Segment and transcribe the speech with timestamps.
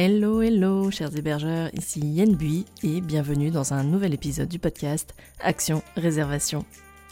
[0.00, 5.12] Hello, hello, chers hébergeurs, ici Yen Bui et bienvenue dans un nouvel épisode du podcast
[5.40, 6.64] Action Réservation.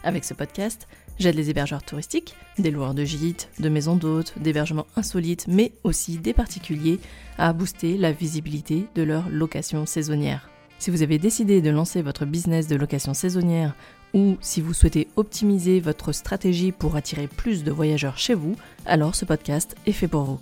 [0.05, 0.87] Avec ce podcast,
[1.19, 6.19] j'aide les hébergeurs touristiques, des loueurs de gîtes, de maisons d'hôtes, d'hébergements insolites, mais aussi
[6.19, 7.01] des particuliers
[7.39, 10.49] à booster la visibilité de leur location saisonnière.
[10.79, 13.75] Si vous avez décidé de lancer votre business de location saisonnière
[14.15, 19.17] ou si vous souhaitez optimiser votre stratégie pour attirer plus de voyageurs chez vous, alors
[19.17, 20.41] ce podcast est fait pour vous.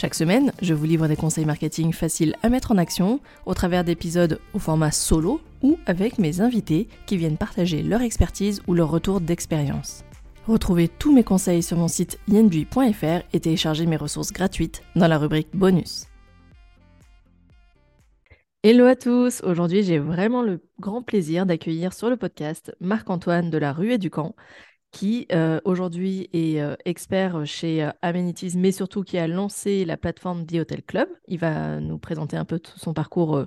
[0.00, 3.84] Chaque semaine, je vous livre des conseils marketing faciles à mettre en action au travers
[3.84, 8.90] d'épisodes au format solo ou avec mes invités qui viennent partager leur expertise ou leur
[8.90, 10.02] retour d'expérience.
[10.46, 15.18] Retrouvez tous mes conseils sur mon site yenbui.fr et téléchargez mes ressources gratuites dans la
[15.18, 16.06] rubrique bonus.
[18.62, 23.58] Hello à tous, aujourd'hui j'ai vraiment le grand plaisir d'accueillir sur le podcast Marc-Antoine de
[23.58, 24.34] la Rue et du Camp
[24.92, 29.96] qui euh, aujourd'hui est euh, expert chez euh, Amenities, mais surtout qui a lancé la
[29.96, 31.08] plateforme The Hotel Club.
[31.28, 33.44] Il va nous présenter un peu tout son parcours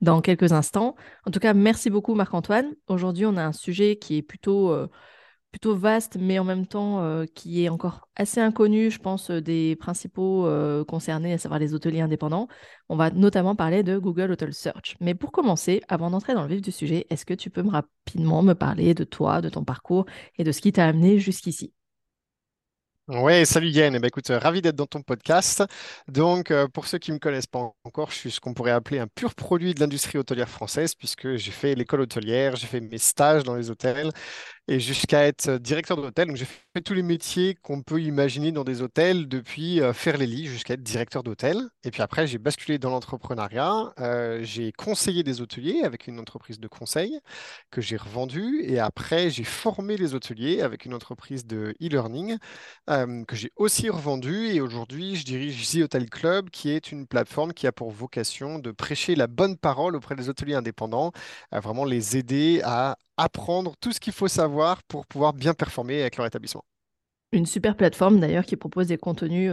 [0.00, 0.94] dans quelques instants.
[1.26, 2.74] En tout cas, merci beaucoup Marc-Antoine.
[2.88, 4.74] Aujourd'hui, on a un sujet qui est plutôt
[5.52, 9.40] plutôt vaste, mais en même temps euh, qui est encore assez inconnu, je pense, euh,
[9.40, 12.48] des principaux euh, concernés, à savoir les hôteliers indépendants.
[12.88, 14.96] On va notamment parler de Google Hotel Search.
[15.00, 17.70] Mais pour commencer, avant d'entrer dans le vif du sujet, est-ce que tu peux me
[17.70, 20.06] rapidement me parler de toi, de ton parcours
[20.38, 21.72] et de ce qui t'a amené jusqu'ici?
[23.08, 23.94] Ouais, salut Yann.
[23.96, 25.64] Eh ben, écoute, ravi d'être dans ton podcast.
[26.06, 29.00] Donc, pour ceux qui ne me connaissent pas encore, je suis ce qu'on pourrait appeler
[29.00, 32.98] un pur produit de l'industrie hôtelière française, puisque j'ai fait l'école hôtelière, j'ai fait mes
[32.98, 34.12] stages dans les hôtels,
[34.68, 36.28] et jusqu'à être euh, directeur d'hôtel.
[36.28, 40.16] Donc, j'ai fait tous les métiers qu'on peut imaginer dans des hôtels, depuis euh, faire
[40.16, 41.60] les lits jusqu'à être directeur d'hôtel.
[41.84, 43.92] Et puis après, j'ai basculé dans l'entrepreneuriat.
[44.00, 47.18] Euh, j'ai conseillé des hôteliers avec une entreprise de conseil
[47.70, 48.62] que j'ai revendue.
[48.64, 52.38] Et après, j'ai formé les hôteliers avec une entreprise de e-learning
[53.26, 54.48] que j'ai aussi revendue.
[54.48, 58.58] Et aujourd'hui, je dirige The Hotel Club, qui est une plateforme qui a pour vocation
[58.58, 61.12] de prêcher la bonne parole auprès des hôteliers indépendants,
[61.50, 66.00] à vraiment les aider à apprendre tout ce qu'il faut savoir pour pouvoir bien performer
[66.00, 66.64] avec leur établissement.
[67.32, 69.52] Une super plateforme d'ailleurs qui propose des contenus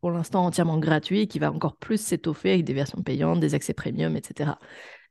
[0.00, 3.54] pour l'instant entièrement gratuits et qui va encore plus s'étoffer avec des versions payantes, des
[3.54, 4.52] accès premium, etc.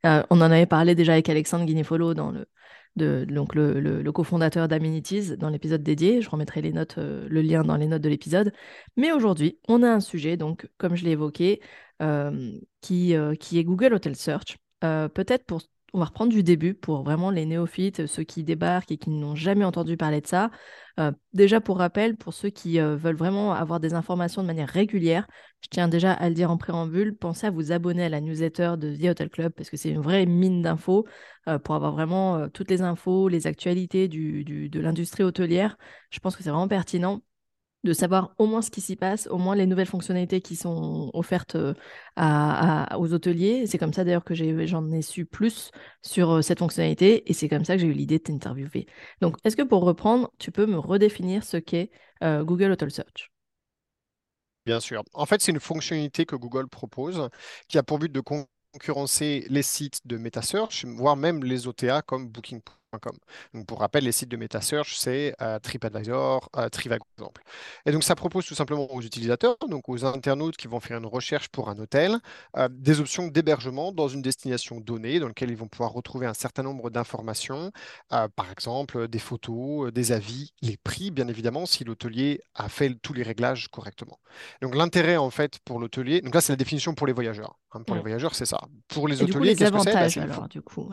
[0.04, 2.46] On en avait parlé déjà avec Alexandre Guinefolo, dans le,
[2.96, 6.22] donc le, cofondateur d'Amenities, dans l'épisode dédié.
[6.22, 8.52] Je remettrai les notes, euh, le lien dans les notes de l'épisode.
[8.96, 11.60] Mais aujourd'hui, on a un sujet, donc comme je l'ai évoqué,
[12.82, 14.58] qui, qui est Google Hotel Search.
[14.80, 15.62] Peut-être pour
[15.92, 19.34] on va reprendre du début pour vraiment les néophytes, ceux qui débarquent et qui n'ont
[19.34, 20.50] jamais entendu parler de ça.
[20.98, 24.68] Euh, déjà, pour rappel, pour ceux qui euh, veulent vraiment avoir des informations de manière
[24.68, 25.26] régulière,
[25.60, 28.74] je tiens déjà à le dire en préambule, pensez à vous abonner à la newsletter
[28.78, 31.06] de The Hotel Club parce que c'est une vraie mine d'infos
[31.48, 35.76] euh, pour avoir vraiment toutes les infos, les actualités de l'industrie hôtelière.
[36.10, 37.22] Je pense que c'est vraiment pertinent
[37.86, 41.10] de savoir au moins ce qui s'y passe, au moins les nouvelles fonctionnalités qui sont
[41.14, 41.74] offertes euh,
[42.98, 43.66] aux hôteliers.
[43.66, 45.70] C'est comme ça d'ailleurs que j'en ai, su plus
[46.02, 48.86] sur euh, cette fonctionnalité et c'est comme ça que j'ai eu l'idée de t'interviewer.
[49.20, 51.90] Donc, est-ce que pour reprendre, tu peux me redéfinir ce qu'est
[52.22, 53.30] euh, Google Hotel Search?
[54.66, 55.04] Bien sûr.
[55.14, 57.28] En fait, c'est une fonctionnalité que Google propose
[57.68, 62.28] qui a pour but de concurrencer les sites de MetaSearch, voire même les OTA comme
[62.28, 62.60] Booking
[63.54, 67.42] donc, pour rappel, les sites de MetaSearch, c'est euh, TripAdvisor, euh, Trivago, par exemple.
[67.84, 71.06] Et donc, ça propose tout simplement aux utilisateurs, donc aux internautes qui vont faire une
[71.06, 72.16] recherche pour un hôtel,
[72.56, 76.34] euh, des options d'hébergement dans une destination donnée, dans laquelle ils vont pouvoir retrouver un
[76.34, 77.70] certain nombre d'informations,
[78.08, 83.12] par exemple des photos, des avis, les prix, bien évidemment, si l'hôtelier a fait tous
[83.12, 84.18] les réglages correctement.
[84.62, 87.58] Donc, l'intérêt, en fait, pour l'hôtelier, donc là, c'est la définition pour les voyageurs.
[87.72, 88.60] Hein, pour les voyageurs, c'est ça.
[88.88, 90.20] Pour les hôteliers, qu'est-ce que c'est?
[90.20, 90.90] Bah, alors, du coup,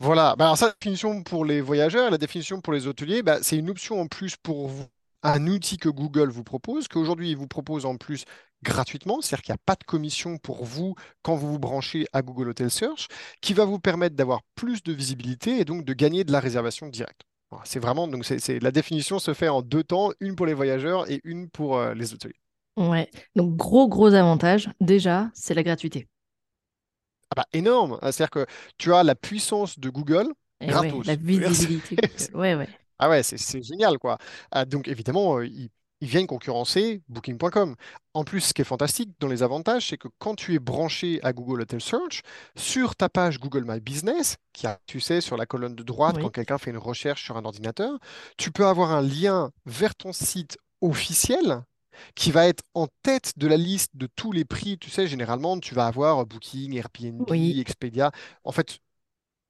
[0.00, 0.34] Voilà.
[0.36, 3.70] Bah, alors, ça, définition pour les voyageurs, la définition pour les hôteliers, bah, c'est une
[3.70, 4.86] option en plus pour vous,
[5.22, 8.24] un outil que Google vous propose, qu'aujourd'hui il vous propose en plus
[8.62, 12.22] gratuitement, c'est-à-dire qu'il n'y a pas de commission pour vous quand vous vous branchez à
[12.22, 13.08] Google Hotel Search,
[13.40, 16.88] qui va vous permettre d'avoir plus de visibilité et donc de gagner de la réservation
[16.88, 17.22] directe.
[17.64, 21.20] c'est vraiment, donc la définition se fait en deux temps, une pour les voyageurs et
[21.24, 22.40] une pour euh, les hôteliers.
[22.76, 26.08] Ouais, donc gros gros avantage, déjà, c'est la gratuité.
[27.32, 28.46] Ah bah, énorme, c'est-à-dire que
[28.76, 30.28] tu as la puissance de Google
[30.60, 31.06] gratos.
[31.06, 31.96] la visibilité.
[32.34, 32.68] ouais, ouais.
[32.98, 34.16] Ah ouais, c'est génial, quoi.
[34.52, 35.70] Ah, donc, évidemment, euh, ils,
[36.00, 37.74] viennent concurrencer Booking.com.
[38.14, 41.18] En plus, ce qui est fantastique dans les avantages, c'est que quand tu es branché
[41.24, 42.22] à Google Hotel Search,
[42.54, 46.20] sur ta page Google My Business, qui a, tu sais, sur la colonne de droite,
[46.20, 47.98] quand quelqu'un fait une recherche sur un ordinateur,
[48.36, 51.64] tu peux avoir un lien vers ton site officiel
[52.14, 54.78] qui va être en tête de la liste de tous les prix.
[54.78, 57.28] Tu sais, généralement, tu vas avoir Booking, Airbnb,
[57.60, 58.10] Expedia.
[58.44, 58.78] En fait,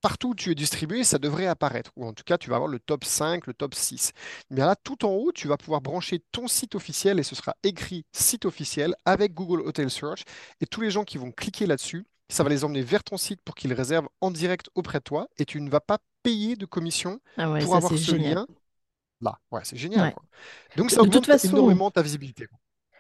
[0.01, 1.91] partout où tu es distribué, ça devrait apparaître.
[1.97, 4.13] Ou en tout cas, tu vas avoir le top 5, le top 6.
[4.51, 7.55] Mais là, tout en haut, tu vas pouvoir brancher ton site officiel et ce sera
[7.63, 10.25] écrit site officiel avec Google Hotel Search.
[10.61, 13.43] Et tous les gens qui vont cliquer là-dessus, ça va les emmener vers ton site
[13.43, 16.67] pour qu'ils réservent en direct auprès de toi et tu ne vas pas payer de
[16.67, 18.35] commission Ah ouais, pour ça avoir ce génial.
[18.35, 18.47] lien
[19.23, 19.39] là.
[19.51, 20.13] Ouais, c'est génial, Ouais.
[20.13, 20.25] quoi.
[20.77, 22.47] Donc ça de toute augmente façon, énormément ta visibilité.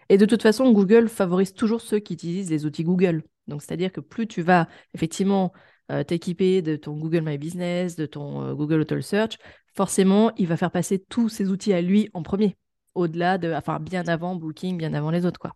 [0.08, 3.22] et de toute façon, Google favorise toujours ceux qui utilisent les outils Google.
[3.46, 5.52] Donc, c'est-à-dire que plus tu vas effectivement
[5.90, 9.38] euh, t'équiper de ton Google My Business, de ton euh, Google Hotel Search,
[9.74, 12.56] forcément, il va faire passer tous ces outils à lui en premier,
[12.94, 15.54] au-delà de, enfin, bien avant Booking, bien avant les autres, quoi.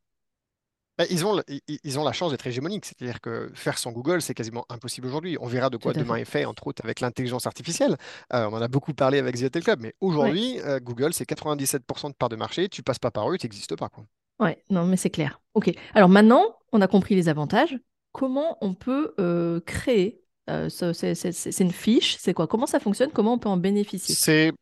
[0.98, 1.42] Bah, Ils ont,
[1.84, 5.36] ils ont la chance d'être hégémoniques, c'est-à-dire que faire sans Google, c'est quasiment impossible aujourd'hui.
[5.40, 6.20] On verra de quoi demain fait.
[6.22, 7.96] est fait, entre autres avec l'intelligence artificielle.
[8.32, 11.12] Euh, on en a beaucoup parlé avec The Hotel Club, mais Ouais, aujourd'hui, euh, Google,
[11.12, 12.68] c'est 97% de part de marché.
[12.68, 14.04] Tu passes pas par eux, tu n'existes pas, quoi.
[14.40, 15.40] ouais, non, mais c'est clair.
[15.54, 15.70] Ok.
[15.94, 17.78] Alors maintenant, on a compris les avantages.
[18.12, 22.46] Comment on peut euh, créer euh, ce- c'est une fiche, c'est quoi?
[22.46, 23.10] Comment ça fonctionne?
[23.12, 24.14] Comment on peut en bénéficier?
[24.14, 24.52] C'est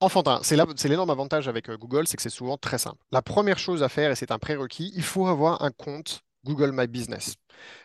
[0.00, 0.40] enfantin.
[0.42, 2.98] C'est l'énorme avantage avec euh, Google, c'est que c'est souvent très simple.
[3.12, 6.70] La première chose à faire, et c'est un prérequis, il faut avoir un compte Google
[6.72, 7.34] My Business.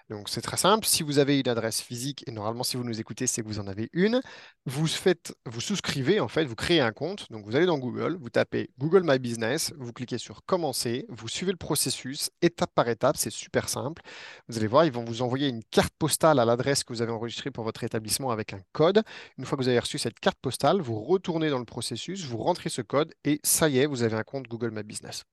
[0.09, 0.85] Donc c'est très simple.
[0.85, 3.59] Si vous avez une adresse physique, et normalement si vous nous écoutez, c'est que vous
[3.59, 4.21] en avez une,
[4.65, 7.31] vous faites, vous souscrivez en fait, vous créez un compte.
[7.31, 11.27] Donc vous allez dans Google, vous tapez Google My Business, vous cliquez sur Commencer, vous
[11.27, 14.01] suivez le processus étape par étape, c'est super simple.
[14.47, 17.11] Vous allez voir, ils vont vous envoyer une carte postale à l'adresse que vous avez
[17.11, 19.01] enregistrée pour votre établissement avec un code.
[19.37, 22.37] Une fois que vous avez reçu cette carte postale, vous retournez dans le processus, vous
[22.37, 25.23] rentrez ce code et ça y est, vous avez un compte Google My Business.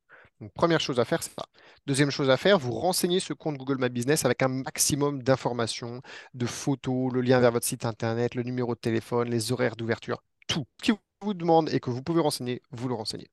[0.54, 1.46] Première chose à faire, c'est ça.
[1.86, 6.00] Deuxième chose à faire, vous renseignez ce compte Google My Business avec un maximum d'informations,
[6.34, 10.22] de photos, le lien vers votre site internet, le numéro de téléphone, les horaires d'ouverture,
[10.46, 10.64] tout.
[10.80, 10.92] Qui
[11.22, 13.28] vous demande et que vous pouvez renseigner, vous le renseignez.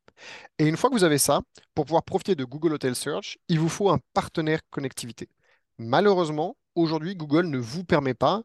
[0.57, 1.41] Et une fois que vous avez ça,
[1.75, 5.29] pour pouvoir profiter de Google Hotel Search, il vous faut un partenaire connectivité.
[5.77, 8.41] Malheureusement, aujourd'hui, Google ne vous permet pas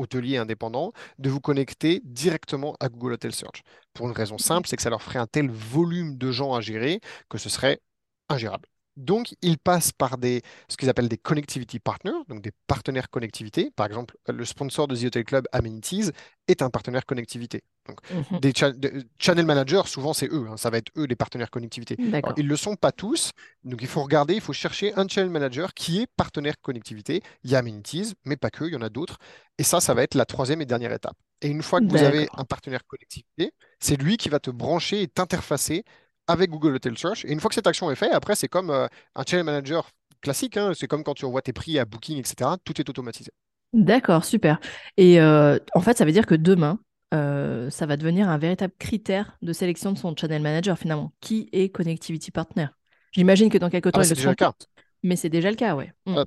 [0.00, 3.62] hôtelier indépendant, de vous connecter directement à Google Hotel Search.
[3.94, 6.60] Pour une raison simple, c'est que ça leur ferait un tel volume de gens à
[6.60, 7.80] gérer que ce serait
[8.28, 8.69] ingérable.
[8.96, 13.70] Donc, ils passent par des, ce qu'ils appellent des connectivity partners, donc des partenaires connectivité.
[13.70, 16.10] Par exemple, le sponsor de The Hotel Club, Amenities,
[16.48, 17.62] est un partenaire connectivité.
[17.88, 18.40] Donc, Mhm.
[18.40, 20.46] des cha- de- channel managers, souvent, c'est eux.
[20.50, 21.96] hein, ça va être eux les partenaires connectivité.
[22.24, 23.30] Alors, ils ne le sont pas tous.
[23.64, 27.22] Donc, il faut regarder, il faut chercher un channel manager qui est partenaire connectivité.
[27.44, 29.18] Il y a Amenities, mais pas que, il y en a d'autres.
[29.58, 31.16] Et ça, ça va être la troisième et dernière étape.
[31.42, 35.00] Et une fois que vous avez un partenaire connectivité, c'est lui qui va te brancher
[35.02, 35.84] et t'interfacer
[36.30, 37.24] avec Google Hotel Search.
[37.24, 39.90] Et une fois que cette action est faite, après, c'est comme euh, un channel manager
[40.20, 40.56] classique.
[40.56, 42.58] hein, c'est comme quand tu envoies tes prix à Booking, etc.
[42.64, 43.30] Tout est automatisé.
[43.72, 44.58] D'accord, super.
[44.96, 46.80] Et euh, en fait, ça veut dire que demain,
[47.14, 51.12] euh, ça va devenir un véritable critère de sélection de son channel manager, finalement.
[51.20, 52.66] Qui est Connectivity Partner?
[53.12, 54.66] J'imagine que dans quelques Ah temps, bah, ils le tous,
[55.02, 55.92] mais c'est déjà le cas, ouais.
[56.06, 56.22] Mm.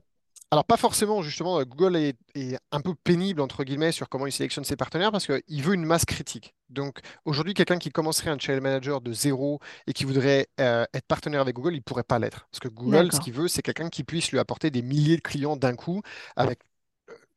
[0.54, 4.28] Alors, pas forcément, justement, euh, Google est, est un peu pénible, entre guillemets, sur comment
[4.28, 6.54] il sélectionne ses partenaires parce qu'il veut une masse critique.
[6.70, 11.08] Donc, aujourd'hui, quelqu'un qui commencerait un channel manager de zéro et qui voudrait euh, être
[11.08, 12.46] partenaire avec Google, il ne pourrait pas l'être.
[12.52, 15.22] Parce que Google, ce qu'il veut, c'est quelqu'un qui puisse lui apporter des milliers de
[15.22, 16.04] clients d'un coup
[16.36, 16.60] avec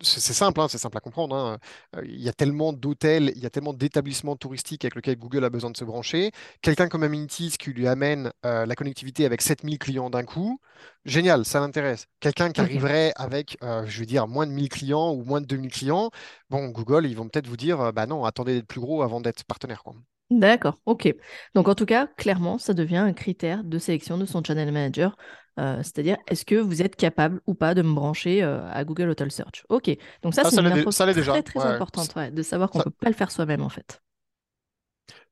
[0.03, 1.35] c'est simple, hein, c'est simple à comprendre.
[1.35, 1.59] hein.
[1.97, 5.45] Euh, Il y a tellement d'hôtels, il y a tellement d'établissements touristiques avec lesquels Google
[5.45, 6.33] a besoin de se brancher.
[6.61, 10.61] Quelqu'un comme Amenities qui lui amène euh, la connectivité avec 7000 clients d'un coup,
[11.07, 12.07] génial, ça m'intéresse.
[12.21, 15.47] Quelqu'un qui arriverait avec, euh, je veux dire, moins de 1000 clients ou moins de
[15.47, 16.11] 2000 clients,
[16.51, 19.21] bon, Google, ils vont peut-être vous dire, euh, bah non, attendez d'être plus gros avant
[19.23, 19.95] d'être partenaire, quoi.
[20.31, 21.15] D'accord, ok.
[21.55, 25.17] Donc en tout cas, clairement, ça devient un critère de sélection de son channel manager.
[25.59, 29.11] Euh, c'est-à-dire, est-ce que vous êtes capable ou pas de me brancher euh, à Google
[29.11, 29.65] Hotel Search?
[29.69, 29.91] Ok.
[30.23, 31.33] Donc ça, Ah, c'est une info déjà.
[31.33, 33.69] très très ouais, importante, ouais, de savoir qu'on ne peut pas le faire soi-même, en
[33.69, 34.03] fait.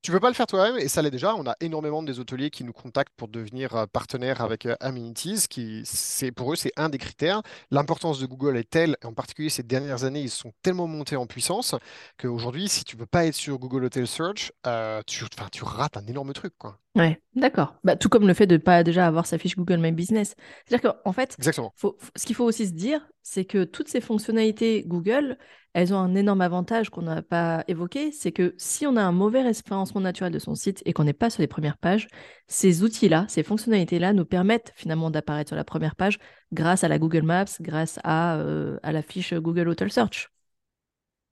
[0.02, 1.34] Tu peux pas le faire toi-même et ça l'est déjà.
[1.34, 5.82] On a énormément des hôteliers qui nous contactent pour devenir euh, partenaires avec Amenities, qui
[5.84, 7.42] c'est pour eux c'est un des critères.
[7.70, 11.26] L'importance de Google est telle, en particulier ces dernières années, ils sont tellement montés en
[11.26, 11.74] puissance
[12.18, 16.06] qu'aujourd'hui, si tu peux pas être sur Google Hotel Search, euh, tu, tu rates un
[16.06, 16.78] énorme truc, quoi.
[16.96, 17.74] Ouais, d'accord.
[17.82, 20.36] Bah, tout comme le fait de ne pas déjà avoir sa fiche Google My Business.
[20.64, 21.72] C'est-à-dire qu'en fait, Exactement.
[21.76, 25.36] faut- ce qu'il faut aussi se dire, c'est que toutes ces fonctionnalités Google,
[25.72, 29.10] elles ont un énorme avantage qu'on n'a pas évoqué, c'est que si on a un
[29.10, 32.06] mauvais référencement naturel de son site et qu'on n'est pas sur les premières pages,
[32.46, 36.18] ces outils-là, ces fonctionnalités-là nous permettent finalement d'apparaître sur la première page
[36.52, 40.30] grâce à la Google Maps, grâce à, euh, à la fiche Google Hotel Search.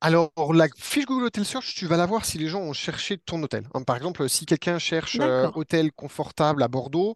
[0.04, 3.18] Alors, la fiche Google Hotel Search, tu vas la voir si les gens ont cherché
[3.18, 3.68] ton hôtel.
[3.72, 7.14] Hein, par exemple, si quelqu'un cherche euh, hôtel confortable à Bordeaux,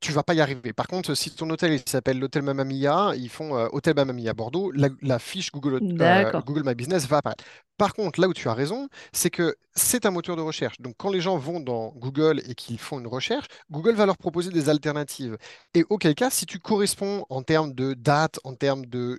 [0.00, 0.72] tu vas pas y arriver.
[0.72, 4.12] Par contre, si ton hôtel il s'appelle l'hôtel Mamma Mia, ils font euh, hôtel Mamma
[4.12, 6.40] Mia Bordeaux, la, la fiche Google, euh.
[6.40, 7.44] Google My Business va apparaître.
[7.76, 10.80] Par contre, là où tu as raison, c'est que c'est un moteur de recherche.
[10.80, 14.18] Donc, quand les gens vont dans Google et qu'ils font une recherche, Google va leur
[14.18, 15.36] proposer des alternatives.
[15.74, 19.18] Et auquel cas, si tu corresponds en termes de date, en termes de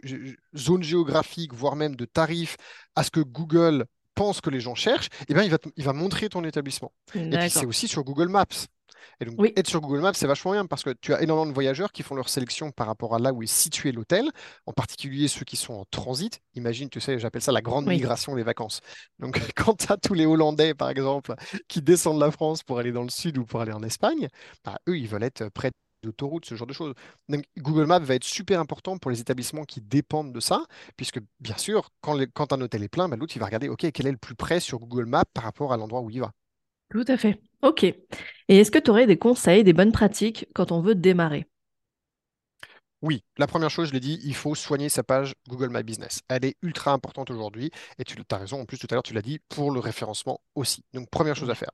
[0.55, 2.57] zone géographique, voire même de tarifs,
[2.95, 5.93] à ce que Google pense que les gens cherchent, eh bien, il va, il va
[5.93, 6.91] montrer ton établissement.
[7.31, 8.45] Et puis, c'est aussi sur Google Maps.
[9.19, 9.53] Et donc, Oui.
[9.55, 12.03] être sur Google Maps, c'est vachement bien parce que tu as énormément de voyageurs qui
[12.03, 14.29] font leur sélection par rapport à là où est situé l'hôtel,
[14.65, 16.41] en particulier ceux qui sont en transit.
[16.55, 17.93] Imagine, tu sais, j'appelle ça la grande Oui.
[17.93, 18.81] migration des vacances.
[19.19, 21.35] Donc, quand tu as tous les Hollandais, par exemple,
[21.67, 24.27] qui descendent la France pour aller dans le sud ou pour aller en Espagne,
[24.63, 25.71] bah, eux, ils veulent être près
[26.03, 26.93] d'autoroutes, ce genre de choses.
[27.29, 30.63] Donc, Google Maps va être super important pour les établissements qui dépendent de ça,
[30.97, 33.69] puisque, bien sûr, quand, les- quand un hôtel est plein, bah, l'autre, il va regarder,
[33.69, 36.19] OK, quel est le plus près sur Google Maps par rapport à l'endroit où il
[36.21, 36.31] va.
[36.91, 37.41] Tout à fait.
[37.63, 37.83] Ok.
[37.83, 37.97] Et
[38.49, 41.47] est-ce que tu aurais des conseils, des bonnes pratiques quand on veut démarrer?
[43.01, 46.21] Oui, la première chose, je l'ai dit, il faut soigner sa page Google My Business.
[46.27, 49.15] Elle est ultra importante aujourd'hui et tu as raison, en plus tout à l'heure tu
[49.15, 50.83] l'as dit, pour le référencement aussi.
[50.93, 51.71] Donc première chose à faire.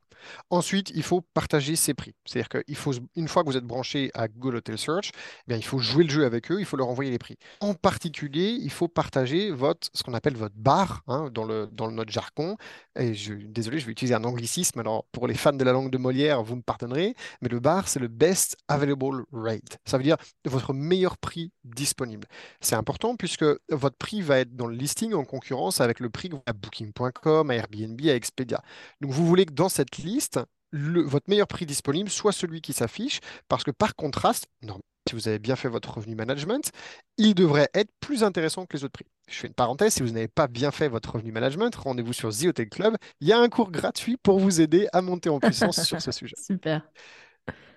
[0.49, 2.13] Ensuite, il faut partager ses prix.
[2.25, 5.57] C'est-à-dire qu'il faut, une fois que vous êtes branché à Google Hotel Search, eh bien,
[5.57, 7.37] il faut jouer le jeu avec eux, il faut leur envoyer les prix.
[7.59, 11.91] En particulier, il faut partager votre, ce qu'on appelle votre bar hein, dans le, dans
[11.91, 12.55] notre jargon.
[12.97, 14.79] Et je, désolé, je vais utiliser un anglicisme.
[14.79, 17.87] Alors pour les fans de la langue de Molière, vous me pardonnerez, mais le bar,
[17.87, 19.77] c'est le best available rate.
[19.85, 22.27] Ça veut dire votre meilleur prix disponible.
[22.61, 26.29] C'est important puisque votre prix va être dans le listing en concurrence avec le prix
[26.45, 28.61] à Booking.com, à Airbnb, à Expedia.
[29.01, 30.39] Donc vous voulez que dans cette liste,
[30.71, 35.15] le- votre meilleur prix disponible soit celui qui s'affiche parce que par contraste, normalement, si
[35.15, 36.69] vous avez bien fait votre revenu management,
[37.17, 39.05] il devrait être plus intéressant que les autres prix.
[39.29, 42.29] Je fais une parenthèse, si vous n'avez pas bien fait votre revenu management, rendez-vous sur
[42.35, 42.97] The Hotel Club.
[43.21, 46.11] Il y a un cours gratuit pour vous aider à monter en puissance sur ce
[46.11, 46.35] sujet.
[46.37, 46.81] Super.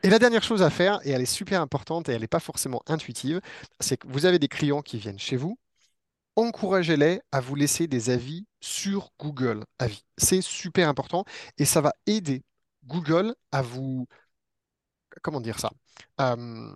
[0.02, 2.40] Et la dernière chose à faire, et elle est super importante et elle n'est pas
[2.40, 3.40] forcément intuitive,
[3.80, 5.58] c'est que vous avez des clients qui viennent chez vous,
[6.36, 10.04] encouragez-les à vous laisser des avis sur Google Avis.
[10.18, 11.24] C'est super important
[11.58, 12.42] et ça va aider
[12.86, 14.06] Google à vous,
[15.22, 15.70] comment dire ça,
[16.20, 16.74] Euh,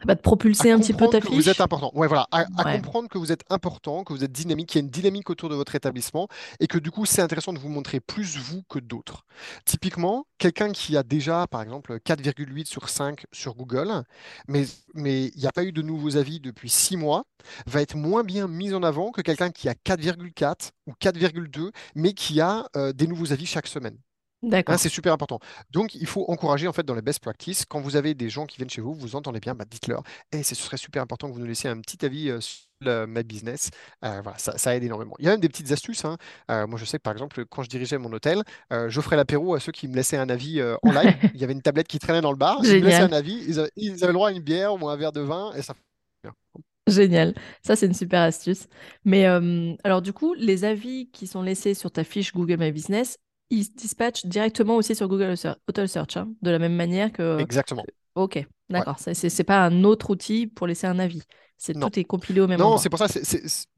[0.00, 1.60] Ça va te propulser un petit peu ta que vous êtes fiche?
[1.60, 1.90] important.
[1.94, 2.72] Ouais, voilà, à, à Ouais.
[2.72, 5.48] comprendre que vous êtes important, que vous êtes dynamique, qu'il y a une dynamique autour
[5.50, 6.26] de votre établissement
[6.58, 9.26] et que du coup, c'est intéressant de vous montrer plus vous que d'autres.
[9.66, 14.04] Typiquement, quelqu'un qui a déjà, par exemple, 4,8 sur 5 sur Google,
[14.48, 14.64] mais,
[14.94, 17.24] mais il n'y a pas eu de nouveaux avis depuis 6 mois,
[17.66, 22.14] va être moins bien mis en avant que quelqu'un qui a 4,4 ou 4,2, mais
[22.14, 23.98] qui a euh, des nouveaux avis chaque semaine.
[24.42, 24.78] Hein, D'accord.
[24.78, 25.38] c'est super important.
[25.70, 27.64] Donc, il faut encourager en fait dans les best practices.
[27.66, 30.42] Quand vous avez des gens qui viennent chez vous, vous entendez bien, bah, dites-leur, et
[30.42, 33.22] ce serait super important que vous nous laissiez un petit avis euh, sur le- My
[33.22, 33.68] Business.
[34.04, 35.14] Euh, voilà, ça, ça aide énormément.
[35.18, 36.04] Il y a même des petites astuces.
[36.06, 36.16] hein.
[36.50, 38.42] Euh, moi, je sais que par exemple, quand je dirigeais mon hôtel,
[38.72, 41.14] euh, j'offrais l'apéro à ceux qui me laissaient un avis euh, en live.
[41.34, 42.60] Il y avait une tablette qui traînait dans le bar.
[42.64, 43.44] Ils me laissaient un avis.
[43.46, 45.60] Ils avaient, ils avaient le droit à une bière ou un verre de vin, et
[45.62, 45.74] ça.
[46.86, 47.34] Génial.
[47.62, 48.66] Ça, c'est une super astuce.
[49.04, 52.72] Mais euh, alors, du coup, les avis qui sont laissés sur ta fiche Google My
[52.72, 53.18] Business,
[53.50, 55.34] ils se dispatchent directement aussi sur Google
[55.68, 57.38] Hotel Search, hein, de la même manière que...
[57.40, 57.84] Exactement.
[58.14, 58.46] Ok, Ouais.
[58.70, 58.98] d'accord.
[58.98, 61.22] C'est c'est- c'est pas un autre outil pour laisser un avis.
[61.56, 61.90] C'est Non.
[61.90, 62.78] tout est compilé au même Non, endroit.
[62.78, 63.06] c'est pour ça,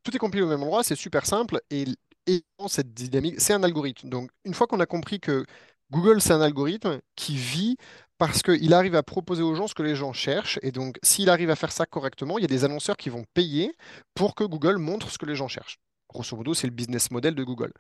[0.03, 1.85] tout est compilé au même endroit, c'est super simple et,
[2.27, 4.09] et cette dynamique, c'est un algorithme.
[4.09, 5.45] Donc, une fois qu'on a compris que
[5.91, 7.77] Google, c'est un algorithme qui vit
[8.19, 11.29] parce qu'il arrive à proposer aux gens ce que les gens cherchent, et donc s'il
[11.29, 13.75] arrive à faire ça correctement, il y a des annonceurs qui vont payer
[14.15, 15.79] pour que Google montre ce que les gens cherchent.
[16.13, 17.73] Grosso modo, c'est le business model de Google.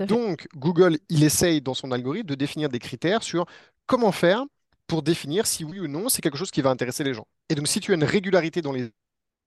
[0.00, 3.46] Donc, Google, il essaye dans son algorithme de définir des critères sur
[3.86, 4.44] comment faire
[4.86, 7.26] pour définir si oui ou non c'est quelque chose qui va intéresser les gens.
[7.48, 8.90] Et donc, si tu as une régularité dans les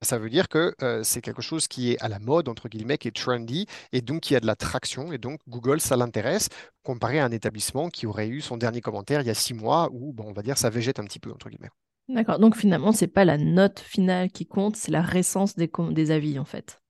[0.01, 2.97] ça veut dire que euh, c'est quelque chose qui est à la mode, entre guillemets,
[2.97, 5.11] qui est trendy, et donc qui a de la traction.
[5.11, 6.47] Et donc, Google, ça l'intéresse,
[6.83, 9.89] comparé à un établissement qui aurait eu son dernier commentaire il y a six mois,
[9.91, 11.69] où, bon, on va dire, ça végète un petit peu, entre guillemets.
[12.07, 12.39] D'accord.
[12.39, 16.45] Donc, finalement, c'est pas la note finale qui compte, c'est la récence des avis, en
[16.45, 16.81] fait.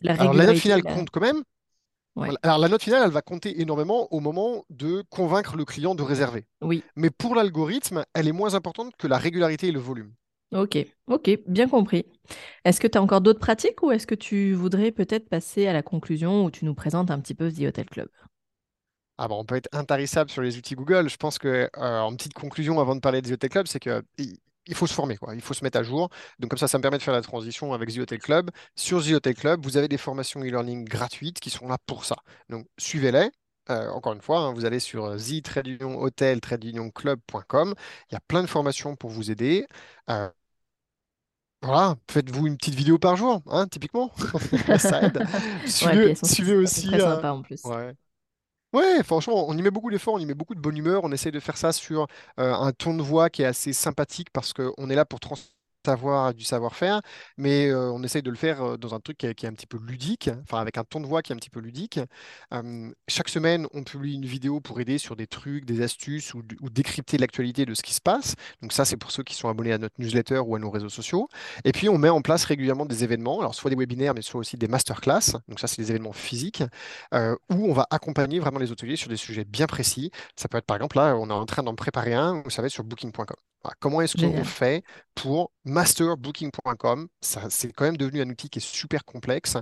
[0.00, 1.42] La Alors, la note finale compte quand même.
[2.16, 2.28] Ouais.
[2.42, 6.02] Alors, la note finale, elle va compter énormément au moment de convaincre le client de
[6.02, 6.44] réserver.
[6.60, 6.82] Oui.
[6.96, 10.12] Mais pour l'algorithme, elle est moins importante que la régularité et le volume.
[10.52, 10.78] Ok.
[11.06, 11.30] Ok.
[11.46, 12.04] Bien compris.
[12.64, 15.72] Est-ce que tu as encore d'autres pratiques ou est-ce que tu voudrais peut-être passer à
[15.72, 18.08] la conclusion où tu nous présentes un petit peu The Hotel Club?
[19.18, 21.08] Ah bon, on peut être intarissable sur les outils Google.
[21.08, 23.80] Je pense que, euh, en petite conclusion, avant de parler de The Hotel Club, c'est
[23.80, 24.02] que
[24.66, 25.34] il faut se former, quoi.
[25.34, 26.08] Il faut se mettre à jour.
[26.38, 28.50] Donc comme ça, ça me permet de faire la transition avec The Hotel Club.
[28.76, 32.16] Sur The Hotel Club, vous avez des formations e-learning gratuites qui sont là pour ça.
[32.48, 33.30] Donc suivez-les.
[33.70, 37.74] Euh, encore une fois, hein, vous allez sur the-hotel-club.com.
[38.10, 39.66] Il y a plein de formations pour vous aider.
[40.10, 40.28] Euh,
[41.62, 44.10] voilà, faites-vous une petite vidéo par jour, hein, typiquement.
[44.78, 45.24] Ça aide.
[45.64, 46.86] Ouais, Suivez, sont aussi.
[46.88, 47.62] très euh, en plus.
[47.64, 47.94] ouais.
[48.72, 51.02] Ouais, franchement, on y met beaucoup d'efforts, on y met beaucoup de bonne humeur.
[51.04, 52.06] On essaye de faire ça sur
[52.40, 55.36] euh, un ton de voix qui est assez sympathique parce qu'on est là pour trans
[55.84, 57.00] savoir du savoir-faire,
[57.36, 60.30] mais on essaye de le faire dans un truc qui est, un petit peu ludique,
[60.42, 62.00] enfin avec un ton de voix qui est un petit peu ludique.
[63.08, 66.70] Chaque semaine, on publie une vidéo pour aider sur des trucs, des astuces ou, ou
[66.70, 68.34] décrypter l'actualité de ce qui se passe.
[68.60, 70.88] Donc ça, c'est pour ceux qui sont abonnés à notre newsletter ou à nos réseaux
[70.88, 71.28] sociaux.
[71.64, 74.40] Et puis, on met en place régulièrement des événements, alors soit des webinaires, mais soit
[74.40, 75.38] aussi des masterclass.
[75.48, 76.62] Donc ça, c'est des événements physiques
[77.12, 80.10] où on va accompagner vraiment les hôteliers sur des sujets bien précis.
[80.36, 82.68] Ça peut être par exemple là, on est en train d'en préparer un, vous savez,
[82.68, 83.51] sur booking.com.
[83.80, 84.82] Comment est-ce qu'on fait
[85.14, 87.08] pour masterbooking.com?
[87.20, 89.56] C'est quand même devenu un outil qui est super complexe.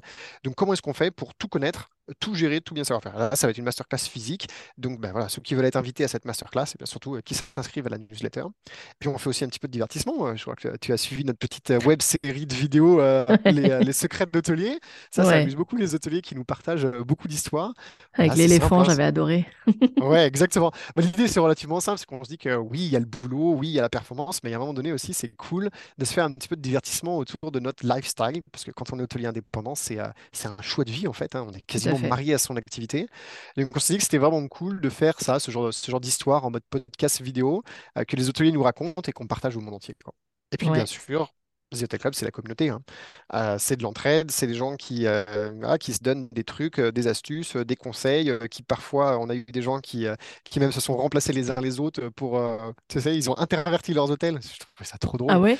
[0.44, 3.16] Donc, comment est-ce qu'on fait pour tout connaître, tout gérer, tout bien savoir faire?
[3.18, 4.48] Là, ça va être une masterclass physique.
[4.78, 7.20] Donc, ben voilà, ceux qui veulent être invités à cette masterclass, et bien surtout euh,
[7.20, 8.44] qui s'inscrivent à la newsletter.
[8.98, 10.26] Puis, on fait aussi un petit peu de divertissement.
[10.26, 13.24] Euh, Je crois que tu as suivi notre petite euh, web série de vidéos, euh,
[13.44, 14.78] les, euh, les secrets d'hôteliers.
[15.10, 17.72] Ça, ça amuse beaucoup les hôteliers qui nous partagent beaucoup d'histoires.
[18.14, 19.46] avec simple, l'éléphant, hein, j'avais adoré.
[20.00, 20.72] Ouais, exactement.
[20.96, 23.04] Bah, l'idée, c'est relativement simple, c'est qu'on se dit que oui, il y a le
[23.06, 25.70] boulot, oui, il y a la performance, mais à un moment donné aussi, c'est cool
[25.98, 28.92] de se faire un petit peu de divertissement autour de notre lifestyle, parce que quand
[28.92, 30.08] on est hôtelier indépendant, c'est euh,
[30.44, 32.08] un choix de vie, en fait, hein, on est quasiment fait.
[32.08, 33.08] marié à son activité.
[33.56, 36.00] Donc, on s'est dit que c'était vraiment cool de faire ça, ce genre, ce genre
[36.00, 37.62] d'histoire en mode podcast vidéo,
[37.98, 40.14] euh, que les hôteliers nous racontent et qu'on partage au monde entier, quoi.
[40.52, 41.32] Et puis, bien sûr,
[41.72, 42.68] The Hotel Club, c'est la communauté.
[42.68, 42.82] hein.
[43.34, 46.90] Euh, c'est de l'entraide, c'est des gens qui, euh, qui se donnent des trucs, euh,
[46.92, 50.06] des astuces, des conseils, qui parfois, on a eu des gens qui,
[50.44, 52.58] qui même se sont remplacés les uns les autres pour, euh,
[52.88, 54.40] tu sais, ils ont interverti leurs hôtels.
[54.42, 55.38] Je trouvais ça trop Ah drôle.
[55.38, 55.58] ouais?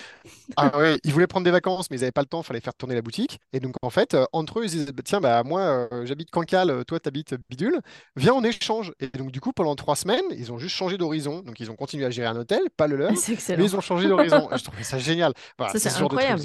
[0.57, 2.61] Ah ouais, ils voulaient prendre des vacances, mais ils n'avaient pas le temps, il fallait
[2.61, 3.40] faire tourner la boutique.
[3.52, 7.00] Et donc, en fait, entre eux, ils disaient, Bah, tiens, bah, moi, j'habite Cancale, toi,
[7.00, 7.81] t'habites Bidule,
[8.17, 8.93] viens, on échange.
[9.00, 11.40] Et donc, du coup, pendant trois semaines, ils ont juste changé d'horizon.
[11.43, 13.12] Donc, ils ont continué à gérer un hôtel, pas le leur,
[13.57, 14.49] mais ils ont changé d'horizon.
[14.55, 15.33] Je trouvais ça génial.
[15.59, 16.42] Voilà, Ça, c'est genre de truc, incroyable.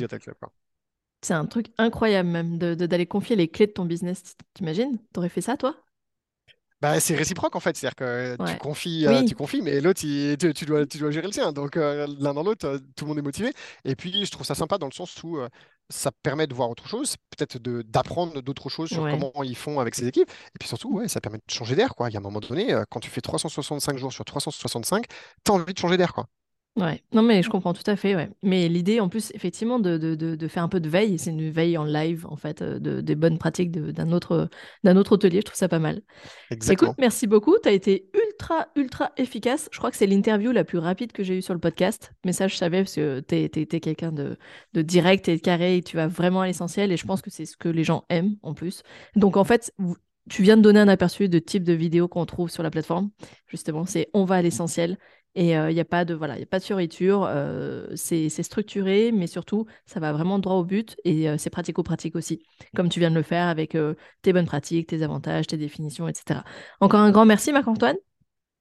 [1.21, 4.35] C'est un truc incroyable même de, de- d'aller confier les clés de ton business.
[4.53, 5.00] T'imagines?
[5.13, 5.75] T'aurais fait ça, toi?
[6.81, 10.35] Bah, c'est réciproque en fait, c'est-à-dire que tu confies, euh, tu confies, mais l'autre, tu,
[10.53, 11.51] tu dois, tu dois gérer le sien.
[11.53, 13.53] Donc euh, l'un dans l'autre, euh, tout le monde est motivé.
[13.85, 15.50] Et puis je trouve ça sympa dans le sens où euh,
[15.89, 19.12] ça permet de voir autre chose, peut-être de d'apprendre d'autres choses sur ouais.
[19.12, 20.29] comment ils font avec ses équipes.
[20.29, 22.09] Et puis surtout, ouais, ça permet de changer d'air, quoi.
[22.09, 25.05] Il y a un moment donné, quand tu fais 365 jours sur 365,
[25.43, 26.27] t'as envie de changer d'air, quoi.
[26.77, 28.29] Ouais, non mais je comprends tout à fait, ouais.
[28.44, 31.29] Mais l'idée en plus, effectivement, de, de, de, de faire un peu de veille, c'est
[31.29, 34.50] une veille en live, en fait, euh, de, des bonnes pratiques d'un autre,
[34.84, 35.96] d'un autre hôtelier, je trouve ça pas mal.
[35.98, 36.05] Écoute,
[36.51, 36.96] Exactement.
[37.00, 39.70] merci beaucoup, tu as été ultra, ultra efficace.
[39.72, 42.12] Je crois que c'est l'interview la plus rapide que j'ai eue sur le podcast.
[42.25, 44.38] Mais ça, je savais, parce que tu es, quelqu'un de,
[44.74, 47.29] de direct et de carré, et tu vas vraiment à l'essentiel, et je pense que
[47.29, 48.83] c'est ce que les gens aiment, en plus.
[49.16, 49.96] Donc, en fait, vous-
[50.29, 53.11] tu viens de donner un aperçu de type de vidéo qu'on trouve sur la plateforme.
[53.48, 54.98] Justement, c'est on va à l'essentiel.
[55.35, 56.63] Et il n'y a pas de voilà, pas de
[57.01, 62.15] euh, c'est structuré, mais surtout, ça va vraiment droit au but et euh, c'est pratico-pratique
[62.15, 62.41] aussi,
[62.75, 66.07] comme tu viens de le faire avec euh, tes bonnes pratiques, tes avantages, tes définitions,
[66.07, 66.41] etc.
[66.79, 67.98] Encore un grand merci, Marc-Antoine.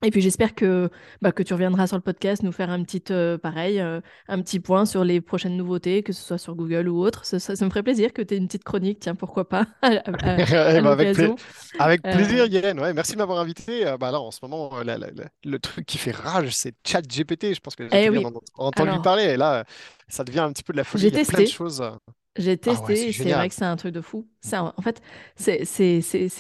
[0.05, 0.90] Et puis j'espère que,
[1.23, 4.40] bah, que tu reviendras sur le podcast nous faire un petit, euh, pareil, euh, un
[4.43, 7.25] petit point sur les prochaines nouveautés, que ce soit sur Google ou autre.
[7.25, 9.67] Ça, ça- ça me ferait plaisir que tu aies une petite chronique, tiens, pourquoi pas,
[9.83, 10.03] à, à- à
[10.81, 11.37] ben,
[11.79, 12.79] avec, pla- Euh, plaisir, Yann.
[12.81, 13.87] Ouais, merci de m'avoir invité.
[13.87, 16.55] Euh, bah là, en ce moment, euh, la- la- la- le truc qui fait rage,
[16.55, 17.55] c'est ChatGPT.
[17.55, 19.25] Je pense que les eh en entendu alors, parler.
[19.25, 19.64] Et là, euh,
[20.09, 21.03] ça devient un petit peu de la folie.
[21.03, 21.47] j'ai a plein de testé.
[21.47, 21.81] choses.
[21.81, 21.90] euh,
[22.37, 24.29] J'ai Ah ouais, testé c'est et c'est vrai que c'est un truc de fou.
[24.40, 25.01] Ça, en fait,
[25.37, 25.64] c'est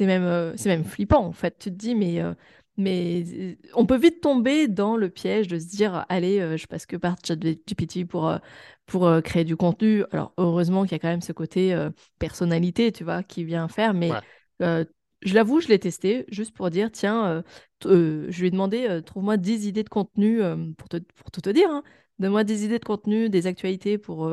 [0.06, 1.24] même, euh, même flippant.
[1.24, 2.34] En fait, tu te dis, mais, euh,
[2.76, 6.66] mais euh, on peut vite tomber dans le piège de se dire, allez, euh, je
[6.66, 8.38] passe que par ChatGPT pour, euh,
[8.86, 10.04] pour euh, créer du contenu.
[10.10, 11.76] Alors, heureusement qu'il y a quand même ce côté
[12.18, 13.94] personnalité, tu vois, qui vient faire.
[13.94, 14.86] Mais Ouais.
[15.22, 17.42] je l'avoue, je l'ai testé juste pour dire, tiens,
[17.84, 20.40] je lui ai demandé, trouve-moi 10 idées de contenu
[20.76, 21.70] pour te, pour tout te dire.
[21.70, 21.82] hein.
[22.20, 24.30] Donne-moi des idées de contenu, des actualités pour,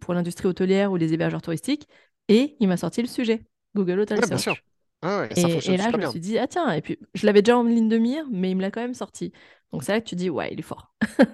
[0.00, 1.88] pour l'industrie hôtelière ou les hébergeurs touristiques.
[2.28, 4.56] Et il m'a sorti le sujet, Google Hotel Ouais, bien sûr.
[4.56, 4.62] Search.
[5.08, 6.06] Ah ouais, ça Et, là, je me bien.
[6.06, 8.56] suis dit, ah tiens, et puis je l'avais déjà en ligne de mire, mais il
[8.56, 9.32] me l'a quand même sorti.
[9.72, 10.94] Donc c'est là que tu dis, ouais, il est fort.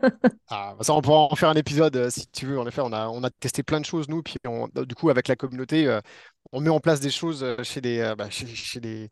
[0.54, 2.58] Ah, bah ça, on pourra en faire un épisode euh, si tu veux.
[2.60, 4.22] En effet, on a, on a testé plein de choses, nous.
[4.22, 6.00] Puis, on- euh, du coup, avec la communauté, euh,
[6.52, 9.08] on met en place des choses chez des, euh, bah, chez, chez des,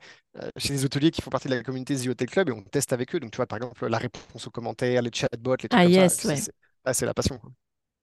[0.59, 2.93] chez des hôteliers qui font partie de la communauté The Hotel Club et on teste
[2.93, 3.21] avec eux.
[3.21, 5.93] Donc, tu vois, par exemple, la réponse aux commentaires, les chatbots, les trucs Ah comme
[5.93, 6.09] ça.
[6.09, 6.37] yes, C'est ouais.
[6.37, 6.53] c'est-
[6.85, 7.41] ah, c'est la passion.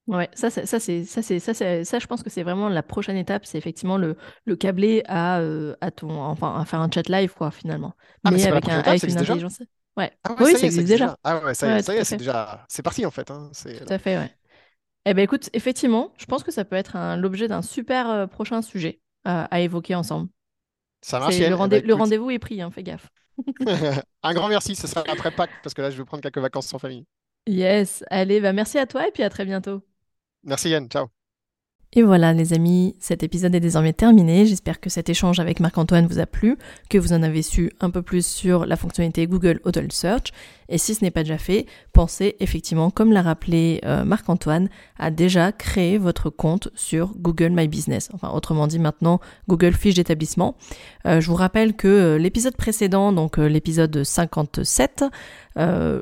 [0.07, 2.81] Ouais, ça, ça, c'est, ça, c'est, ça, c'est, ça, je pense que c'est vraiment la
[2.81, 4.15] prochaine étape, c'est effectivement le,
[4.45, 7.93] le câbler à, euh, à ton, enfin, à faire un chat live, quoi, finalement.
[8.23, 9.61] Ah, mais avec un, étape, avec une intelligence.
[9.97, 10.11] Ouais.
[10.23, 11.07] Ah ouais, Oui, ça existe déjà.
[11.07, 11.17] déjà.
[11.23, 13.05] Ah ouais, ça y est, Ouais, ça tout y est, à c'est déjà, c'est parti
[13.05, 13.31] en fait.
[13.31, 13.49] hein.
[13.53, 14.31] C'est Tout à fait, ouais.
[15.05, 18.27] Eh ben écoute, effectivement, je pense que ça peut être un- l'objet d'un super euh,
[18.27, 20.29] prochain sujet à, à évoquer ensemble.
[21.01, 21.55] Ça marche, le.
[21.55, 23.09] Eh ben, rendez- le écoute, rendez-vous est pris, hein, fais gaffe.
[24.23, 24.75] un grand merci.
[24.75, 27.05] Ce sera après Pâques parce que là, je vais prendre quelques vacances en famille.
[27.47, 29.81] Yes, allez, bah merci à toi et puis à très bientôt.
[30.43, 30.89] Merci, Yann.
[30.89, 31.07] Ciao.
[31.93, 34.45] Et voilà les amis, cet épisode est désormais terminé.
[34.45, 36.57] J'espère que cet échange avec Marc-Antoine vous a plu,
[36.89, 40.33] que vous en avez su un peu plus sur la fonctionnalité Google Auto Search.
[40.67, 44.69] Et si ce n'est pas déjà fait, pensez effectivement, comme l'a rappelé euh, Marc-Antoine,
[44.99, 48.09] à déjà créer votre compte sur Google My Business.
[48.13, 50.57] Enfin, autrement dit maintenant, Google Fiche d'établissement.
[51.05, 55.05] Euh, je vous rappelle que euh, l'épisode précédent, donc l'épisode 57,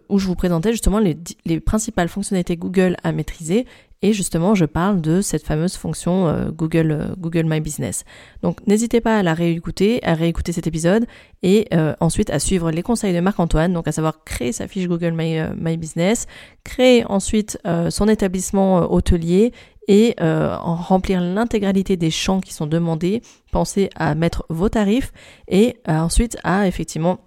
[0.09, 3.65] où je vous présentais justement les principales fonctionnalités Google à maîtriser,
[4.01, 8.03] et justement, je parle de cette fameuse fonction euh, Google, euh, Google My Business.
[8.43, 11.05] Donc n'hésitez pas à la réécouter, à réécouter cet épisode
[11.43, 14.87] et euh, ensuite à suivre les conseils de Marc-Antoine, donc à savoir créer sa fiche
[14.87, 16.27] Google My, Business,
[16.63, 17.57] créer ensuite
[17.89, 19.51] son établissement hôtelier
[19.87, 23.21] et remplir l'intégralité des champs qui sont demandés.
[23.51, 25.11] Pensez à mettre vos tarifs
[25.47, 27.19] et ensuite à effectivement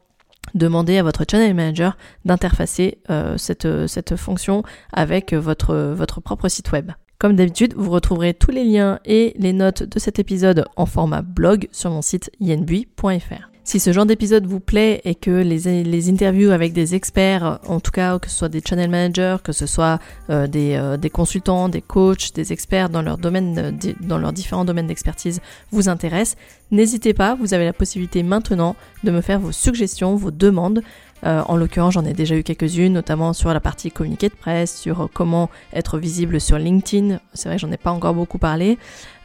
[0.54, 6.72] demandez à votre channel manager d'interfacer euh, cette, cette fonction avec votre, votre propre site
[6.72, 6.92] web.
[7.18, 11.22] Comme d'habitude, vous retrouverez tous les liens et les notes de cet épisode en format
[11.22, 13.57] blog sur mon site yenbui.fr.
[13.68, 17.90] Si ce genre d'épisode vous plaît et que les, interviews avec des experts, en tout
[17.90, 19.98] cas que ce soit des channel managers, que ce soit
[20.31, 24.33] euh, des, euh, des, consultants, des coachs, des experts dans leur domaine, euh, dans leurs
[24.33, 26.38] différents domaines d'expertise vous intéressent,
[26.70, 30.83] n'hésitez pas, vous avez la possibilité maintenant de me faire vos suggestions, vos demandes.
[31.24, 34.78] Euh, en l'occurrence, j'en ai déjà eu quelques-unes, notamment sur la partie communiqué de presse,
[34.78, 37.20] sur euh, comment être visible sur LinkedIn.
[37.35, 38.78] C'est vrai que j'en ai pas encore beaucoup parlé.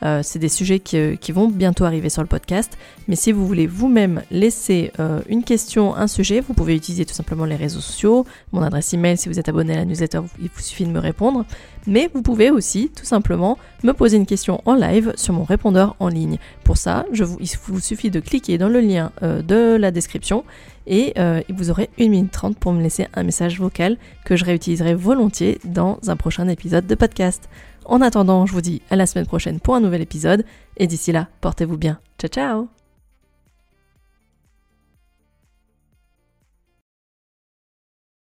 [0.04, 2.78] Euh, c'est des sujets qui, vont bientôt arriver sur le podcast.
[3.08, 4.92] Mais si vous voulez vous-même laisser
[5.28, 9.18] une question, un sujet, vous pouvez utiliser tout simplement les réseaux sociaux, mon adresse email
[9.18, 11.46] si vous êtes abonné à la newsletter, il vous suffit de me répondre.
[11.88, 15.96] Mais vous pouvez aussi tout simplement me poser une question en live sur mon répondeur
[16.00, 16.38] en ligne.
[16.64, 20.44] Pour ça, il vous suffit de cliquer dans le lien de la description
[20.88, 24.46] et euh, vous aurez 1 minute 30 pour me laisser un message vocal que je
[24.46, 27.50] réutiliserai volontiers dans un prochain épisode de podcast.
[27.86, 30.46] En attendant, je vous dis à la semaine prochaine pour un nouvel épisode
[30.78, 32.00] et d'ici là, portez-vous bien.
[32.20, 32.83] Ciao ciao